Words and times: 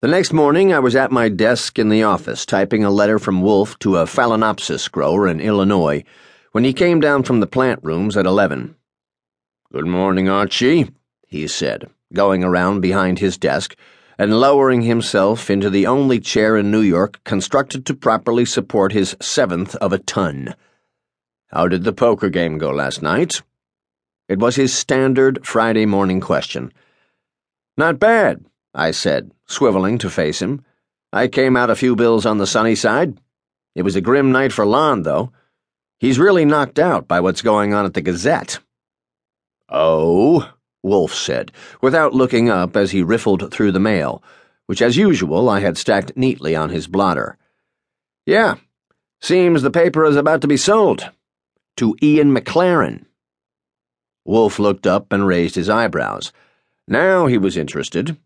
The 0.00 0.06
next 0.06 0.32
morning, 0.32 0.72
I 0.72 0.78
was 0.78 0.94
at 0.94 1.10
my 1.10 1.28
desk 1.28 1.76
in 1.76 1.88
the 1.88 2.04
office 2.04 2.46
typing 2.46 2.84
a 2.84 2.90
letter 2.90 3.18
from 3.18 3.42
Wolfe 3.42 3.76
to 3.80 3.96
a 3.96 4.04
Phalaenopsis 4.04 4.88
grower 4.88 5.26
in 5.26 5.40
Illinois 5.40 6.04
when 6.52 6.62
he 6.62 6.72
came 6.72 7.00
down 7.00 7.24
from 7.24 7.40
the 7.40 7.48
plant 7.48 7.80
rooms 7.82 8.16
at 8.16 8.24
11. 8.24 8.76
Good 9.72 9.86
morning, 9.86 10.28
Archie, 10.28 10.92
he 11.26 11.48
said, 11.48 11.90
going 12.12 12.44
around 12.44 12.80
behind 12.80 13.18
his 13.18 13.36
desk 13.36 13.74
and 14.16 14.38
lowering 14.38 14.82
himself 14.82 15.50
into 15.50 15.68
the 15.68 15.88
only 15.88 16.20
chair 16.20 16.56
in 16.56 16.70
New 16.70 16.82
York 16.82 17.18
constructed 17.24 17.84
to 17.86 17.92
properly 17.92 18.44
support 18.44 18.92
his 18.92 19.16
seventh 19.20 19.74
of 19.76 19.92
a 19.92 19.98
ton. 19.98 20.54
How 21.48 21.66
did 21.66 21.82
the 21.82 21.92
poker 21.92 22.28
game 22.28 22.58
go 22.58 22.70
last 22.70 23.02
night? 23.02 23.42
It 24.28 24.38
was 24.38 24.54
his 24.54 24.72
standard 24.72 25.44
Friday 25.44 25.86
morning 25.86 26.20
question. 26.20 26.72
Not 27.76 27.98
bad, 27.98 28.44
I 28.78 28.92
said, 28.92 29.32
swiveling 29.48 29.98
to 29.98 30.08
face 30.08 30.40
him. 30.40 30.64
I 31.12 31.26
came 31.26 31.56
out 31.56 31.68
a 31.68 31.74
few 31.74 31.96
bills 31.96 32.24
on 32.24 32.38
the 32.38 32.46
sunny 32.46 32.76
side. 32.76 33.20
It 33.74 33.82
was 33.82 33.96
a 33.96 34.00
grim 34.00 34.30
night 34.30 34.52
for 34.52 34.64
Lon, 34.64 35.02
though. 35.02 35.32
He's 35.98 36.20
really 36.20 36.44
knocked 36.44 36.78
out 36.78 37.08
by 37.08 37.18
what's 37.18 37.42
going 37.42 37.74
on 37.74 37.84
at 37.86 37.94
the 37.94 38.00
Gazette. 38.00 38.60
Oh, 39.68 40.48
Wolfe 40.84 41.14
said, 41.14 41.50
without 41.82 42.14
looking 42.14 42.48
up 42.50 42.76
as 42.76 42.92
he 42.92 43.02
riffled 43.02 43.50
through 43.50 43.72
the 43.72 43.80
mail, 43.80 44.22
which, 44.66 44.80
as 44.80 44.96
usual, 44.96 45.48
I 45.48 45.58
had 45.58 45.76
stacked 45.76 46.16
neatly 46.16 46.54
on 46.54 46.70
his 46.70 46.86
blotter. 46.86 47.36
Yeah, 48.26 48.58
seems 49.20 49.62
the 49.62 49.72
paper 49.72 50.04
is 50.04 50.14
about 50.14 50.40
to 50.42 50.48
be 50.48 50.56
sold. 50.56 51.10
To 51.78 51.96
Ian 52.00 52.32
MacLaren. 52.32 53.06
Wolfe 54.24 54.60
looked 54.60 54.86
up 54.86 55.12
and 55.12 55.26
raised 55.26 55.56
his 55.56 55.68
eyebrows. 55.68 56.32
Now 56.86 57.26
he 57.26 57.38
was 57.38 57.56
interested. 57.56 58.16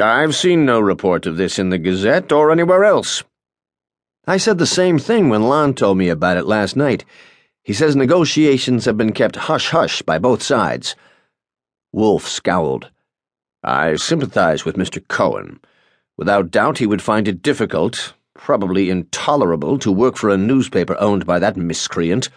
I've 0.00 0.34
seen 0.34 0.66
no 0.66 0.78
report 0.78 1.24
of 1.26 1.36
this 1.36 1.58
in 1.58 1.70
the 1.70 1.78
Gazette 1.78 2.30
or 2.30 2.50
anywhere 2.50 2.84
else. 2.84 3.24
I 4.26 4.36
said 4.36 4.58
the 4.58 4.66
same 4.66 4.98
thing 4.98 5.28
when 5.28 5.44
Lon 5.44 5.72
told 5.72 5.96
me 5.96 6.08
about 6.08 6.36
it 6.36 6.46
last 6.46 6.76
night. 6.76 7.04
He 7.62 7.72
says 7.72 7.96
negotiations 7.96 8.84
have 8.84 8.98
been 8.98 9.12
kept 9.12 9.36
hush 9.36 9.70
hush 9.70 10.02
by 10.02 10.18
both 10.18 10.42
sides. 10.42 10.96
Wolfe 11.92 12.28
scowled. 12.28 12.90
I 13.62 13.96
sympathize 13.96 14.64
with 14.64 14.76
Mr. 14.76 15.02
Cohen. 15.08 15.60
Without 16.18 16.50
doubt, 16.50 16.78
he 16.78 16.86
would 16.86 17.02
find 17.02 17.26
it 17.26 17.42
difficult, 17.42 18.14
probably 18.34 18.90
intolerable, 18.90 19.78
to 19.78 19.90
work 19.90 20.16
for 20.16 20.28
a 20.28 20.36
newspaper 20.36 20.96
owned 21.00 21.24
by 21.24 21.38
that 21.38 21.56
miscreant. 21.56 22.28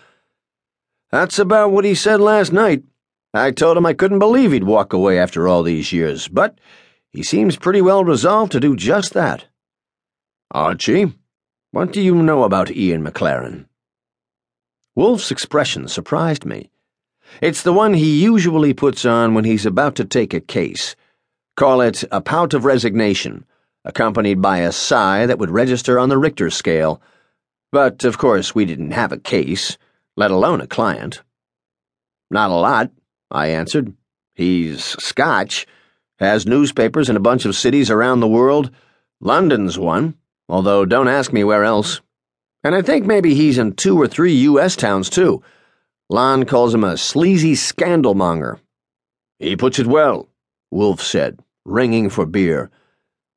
That's 1.11 1.39
about 1.39 1.71
what 1.71 1.85
he 1.85 1.93
said 1.93 2.21
last 2.21 2.53
night. 2.53 2.83
I 3.33 3.51
told 3.51 3.77
him 3.77 3.85
I 3.85 3.93
couldn't 3.93 4.19
believe 4.19 4.51
he'd 4.51 4.63
walk 4.63 4.93
away 4.93 5.19
after 5.19 5.47
all 5.47 5.61
these 5.61 5.91
years, 5.91 6.27
but 6.27 6.57
he 7.11 7.23
seems 7.23 7.57
pretty 7.57 7.81
well 7.81 8.03
resolved 8.03 8.51
to 8.51 8.59
do 8.59 8.75
just 8.75 9.13
that. 9.13 9.45
Archie, 10.51 11.13
what 11.71 11.91
do 11.91 12.01
you 12.01 12.15
know 12.15 12.43
about 12.43 12.71
Ian 12.71 13.03
MacLaren? 13.03 13.65
Wolfe's 14.95 15.31
expression 15.31 15.87
surprised 15.87 16.45
me. 16.45 16.71
It's 17.41 17.61
the 17.61 17.73
one 17.73 17.93
he 17.93 18.23
usually 18.23 18.73
puts 18.73 19.05
on 19.05 19.33
when 19.33 19.45
he's 19.45 19.65
about 19.65 19.95
to 19.95 20.05
take 20.05 20.33
a 20.33 20.39
case. 20.39 20.95
Call 21.55 21.81
it 21.81 22.03
a 22.11 22.21
pout 22.21 22.53
of 22.53 22.65
resignation, 22.65 23.45
accompanied 23.85 24.41
by 24.41 24.59
a 24.59 24.71
sigh 24.71 25.25
that 25.25 25.37
would 25.37 25.51
register 25.51 25.99
on 25.99 26.09
the 26.09 26.17
Richter 26.17 26.49
scale. 26.49 27.01
But, 27.71 28.03
of 28.03 28.17
course, 28.17 28.55
we 28.55 28.65
didn't 28.65 28.91
have 28.91 29.11
a 29.11 29.19
case, 29.19 29.77
let 30.17 30.31
alone 30.31 30.61
a 30.61 30.67
client. 30.67 31.21
Not 32.31 32.49
a 32.49 32.55
lot, 32.55 32.91
I 33.29 33.47
answered. 33.47 33.93
He's 34.33 34.83
Scotch 34.83 35.67
has 36.19 36.45
newspapers 36.45 37.09
in 37.09 37.15
a 37.15 37.21
bunch 37.21 37.45
of 37.45 37.55
cities 37.55 37.89
around 37.89 38.19
the 38.19 38.27
world. 38.27 38.71
London's 39.21 39.77
one, 39.77 40.15
although 40.47 40.85
don't 40.85 41.07
ask 41.07 41.31
me 41.31 41.43
where 41.43 41.63
else. 41.63 42.01
And 42.63 42.75
I 42.75 42.81
think 42.81 43.05
maybe 43.05 43.33
he's 43.33 43.57
in 43.57 43.73
two 43.73 43.99
or 43.99 44.07
three 44.07 44.33
U.S. 44.33 44.75
towns, 44.75 45.09
too. 45.09 45.41
Lon 46.09 46.45
calls 46.45 46.73
him 46.73 46.83
a 46.83 46.97
sleazy 46.97 47.53
scandalmonger. 47.53 48.59
He 49.37 49.55
puts 49.55 49.79
it 49.79 49.87
well, 49.87 50.27
Wolfe 50.71 51.01
said, 51.01 51.39
ringing 51.65 52.09
for 52.09 52.25
beer. 52.25 52.69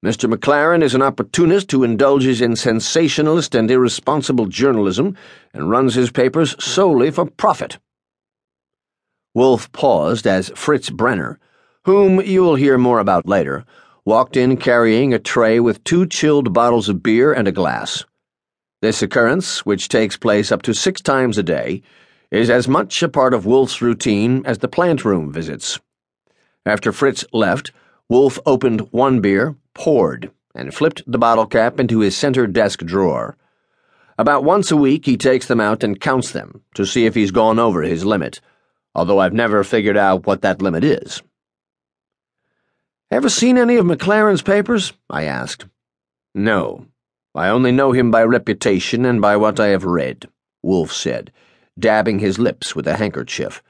Mr. 0.04 0.28
MacLaren 0.28 0.82
is 0.82 0.96
an 0.96 1.02
opportunist 1.02 1.70
who 1.70 1.84
indulges 1.84 2.40
in 2.40 2.56
sensationalist 2.56 3.54
and 3.54 3.70
irresponsible 3.70 4.46
journalism 4.46 5.16
and 5.54 5.70
runs 5.70 5.94
his 5.94 6.10
papers 6.10 6.56
solely 6.58 7.12
for 7.12 7.26
profit. 7.26 7.78
Wolf 9.32 9.70
paused 9.70 10.26
as 10.26 10.50
Fritz 10.56 10.90
Brenner, 10.90 11.38
whom 11.84 12.20
you'll 12.20 12.54
hear 12.54 12.78
more 12.78 13.00
about 13.00 13.26
later, 13.26 13.64
walked 14.04 14.36
in 14.36 14.56
carrying 14.56 15.12
a 15.12 15.18
tray 15.18 15.58
with 15.58 15.82
two 15.84 16.06
chilled 16.06 16.52
bottles 16.52 16.88
of 16.88 17.02
beer 17.02 17.32
and 17.32 17.48
a 17.48 17.52
glass. 17.52 18.04
This 18.80 19.02
occurrence, 19.02 19.64
which 19.66 19.88
takes 19.88 20.16
place 20.16 20.50
up 20.50 20.62
to 20.62 20.74
six 20.74 21.00
times 21.00 21.38
a 21.38 21.42
day, 21.42 21.82
is 22.30 22.50
as 22.50 22.66
much 22.66 23.02
a 23.02 23.08
part 23.08 23.34
of 23.34 23.46
Wolfe's 23.46 23.82
routine 23.82 24.42
as 24.46 24.58
the 24.58 24.68
plant 24.68 25.04
room 25.04 25.32
visits. 25.32 25.78
After 26.64 26.92
Fritz 26.92 27.24
left, 27.32 27.72
Wolfe 28.08 28.38
opened 28.46 28.92
one 28.92 29.20
beer, 29.20 29.56
poured, 29.74 30.30
and 30.54 30.74
flipped 30.74 31.02
the 31.06 31.18
bottle 31.18 31.46
cap 31.46 31.80
into 31.80 32.00
his 32.00 32.16
center 32.16 32.46
desk 32.46 32.80
drawer. 32.80 33.36
About 34.18 34.44
once 34.44 34.70
a 34.70 34.76
week, 34.76 35.06
he 35.06 35.16
takes 35.16 35.46
them 35.46 35.60
out 35.60 35.82
and 35.82 36.00
counts 36.00 36.30
them 36.32 36.62
to 36.74 36.86
see 36.86 37.06
if 37.06 37.14
he's 37.14 37.30
gone 37.30 37.58
over 37.58 37.82
his 37.82 38.04
limit, 38.04 38.40
although 38.94 39.18
I've 39.18 39.32
never 39.32 39.64
figured 39.64 39.96
out 39.96 40.26
what 40.26 40.42
that 40.42 40.62
limit 40.62 40.84
is. 40.84 41.22
Ever 43.12 43.28
seen 43.28 43.58
any 43.58 43.76
of 43.76 43.84
MacLaren's 43.84 44.40
papers? 44.40 44.94
I 45.10 45.24
asked. 45.24 45.66
No. 46.34 46.86
I 47.34 47.48
only 47.48 47.70
know 47.70 47.92
him 47.92 48.10
by 48.10 48.24
reputation 48.24 49.04
and 49.04 49.20
by 49.20 49.36
what 49.36 49.60
I 49.60 49.66
have 49.66 49.84
read, 49.84 50.30
Wolfe 50.62 50.94
said, 50.94 51.30
dabbing 51.78 52.20
his 52.20 52.38
lips 52.38 52.74
with 52.74 52.86
a 52.86 52.96
handkerchief. 52.96 53.62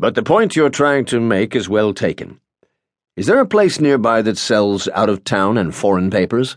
But 0.00 0.16
the 0.16 0.24
point 0.24 0.56
you're 0.56 0.68
trying 0.68 1.04
to 1.04 1.20
make 1.20 1.54
is 1.54 1.68
well 1.68 1.94
taken. 1.94 2.40
Is 3.14 3.26
there 3.26 3.38
a 3.38 3.46
place 3.46 3.78
nearby 3.78 4.20
that 4.22 4.36
sells 4.36 4.88
out 4.88 5.08
of 5.08 5.22
town 5.22 5.56
and 5.58 5.72
foreign 5.72 6.10
papers? 6.10 6.56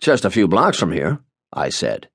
Just 0.00 0.24
a 0.24 0.30
few 0.30 0.46
blocks 0.46 0.78
from 0.78 0.92
here, 0.92 1.18
I 1.52 1.70
said. 1.70 2.08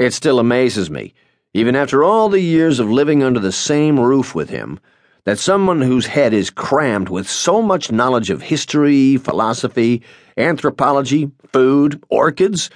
It 0.00 0.12
still 0.12 0.40
amazes 0.40 0.90
me, 0.90 1.14
even 1.54 1.76
after 1.76 2.02
all 2.02 2.28
the 2.28 2.40
years 2.40 2.80
of 2.80 2.90
living 2.90 3.22
under 3.22 3.38
the 3.38 3.52
same 3.52 4.00
roof 4.00 4.34
with 4.34 4.50
him 4.50 4.80
that 5.24 5.38
someone 5.38 5.80
whose 5.80 6.06
head 6.06 6.34
is 6.34 6.50
crammed 6.50 7.08
with 7.08 7.28
so 7.28 7.62
much 7.62 7.92
knowledge 7.92 8.30
of 8.30 8.42
history, 8.42 9.16
philosophy, 9.16 10.02
anthropology, 10.36 11.30
food, 11.52 12.02
orchids, 12.08 12.70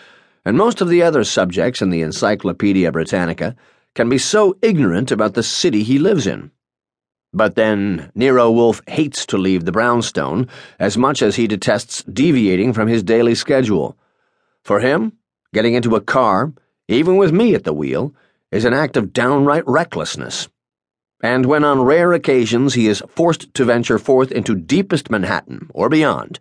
and 0.44 0.56
most 0.56 0.80
of 0.80 0.88
the 0.88 1.02
other 1.02 1.24
subjects 1.24 1.82
in 1.82 1.90
the 1.90 2.02
Encyclopedia 2.02 2.92
Britannica 2.92 3.56
can 3.94 4.08
be 4.08 4.18
so 4.18 4.56
ignorant 4.62 5.10
about 5.10 5.34
the 5.34 5.42
city 5.42 5.82
he 5.82 5.98
lives 5.98 6.26
in. 6.26 6.52
But 7.32 7.56
then, 7.56 8.12
Nero 8.14 8.50
Wolfe 8.50 8.80
hates 8.86 9.26
to 9.26 9.38
leave 9.38 9.64
the 9.64 9.72
brownstone 9.72 10.48
as 10.78 10.96
much 10.96 11.22
as 11.22 11.34
he 11.34 11.48
detests 11.48 12.04
deviating 12.04 12.72
from 12.72 12.86
his 12.86 13.02
daily 13.02 13.34
schedule. 13.34 13.96
For 14.62 14.78
him, 14.78 15.12
getting 15.52 15.74
into 15.74 15.96
a 15.96 16.00
car, 16.00 16.52
even 16.86 17.16
with 17.16 17.32
me 17.32 17.54
at 17.54 17.64
the 17.64 17.72
wheel, 17.72 18.14
is 18.52 18.64
an 18.64 18.72
act 18.72 18.96
of 18.96 19.12
downright 19.12 19.64
recklessness 19.66 20.48
and 21.20 21.46
when 21.46 21.64
on 21.64 21.82
rare 21.82 22.12
occasions 22.12 22.74
he 22.74 22.86
is 22.88 23.02
forced 23.08 23.52
to 23.54 23.64
venture 23.64 23.98
forth 23.98 24.30
into 24.30 24.54
deepest 24.54 25.10
Manhattan 25.10 25.68
or 25.72 25.88
beyond, 25.88 26.38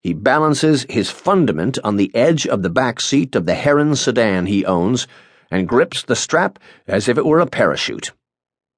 he 0.00 0.12
balances 0.12 0.86
his 0.88 1.10
fundament 1.10 1.78
on 1.84 1.96
the 1.96 2.14
edge 2.14 2.46
of 2.46 2.62
the 2.62 2.70
back 2.70 3.00
seat 3.00 3.34
of 3.36 3.46
the 3.46 3.54
Heron 3.54 3.94
sedan 3.94 4.46
he 4.46 4.64
owns 4.64 5.06
and 5.50 5.68
grips 5.68 6.02
the 6.02 6.16
strap 6.16 6.58
as 6.86 7.08
if 7.08 7.18
it 7.18 7.26
were 7.26 7.40
a 7.40 7.46
parachute. 7.46 8.12